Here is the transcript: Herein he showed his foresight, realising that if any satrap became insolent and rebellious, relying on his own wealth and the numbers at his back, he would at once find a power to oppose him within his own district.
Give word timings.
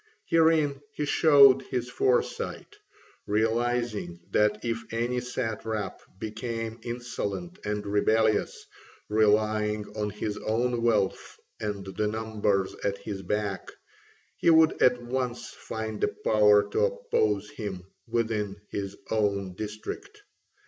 Herein 0.25 0.81
he 0.95 1.05
showed 1.05 1.61
his 1.61 1.87
foresight, 1.87 2.77
realising 3.27 4.19
that 4.31 4.65
if 4.65 4.83
any 4.91 5.19
satrap 5.21 6.01
became 6.17 6.79
insolent 6.81 7.59
and 7.63 7.85
rebellious, 7.85 8.65
relying 9.09 9.85
on 9.95 10.09
his 10.09 10.39
own 10.39 10.81
wealth 10.81 11.37
and 11.59 11.85
the 11.85 12.07
numbers 12.07 12.73
at 12.83 12.97
his 12.97 13.21
back, 13.21 13.69
he 14.37 14.49
would 14.49 14.81
at 14.81 14.99
once 15.03 15.49
find 15.51 16.03
a 16.03 16.07
power 16.07 16.67
to 16.71 16.79
oppose 16.85 17.51
him 17.51 17.83
within 18.07 18.59
his 18.71 18.97
own 19.11 19.53
district. 19.53 20.23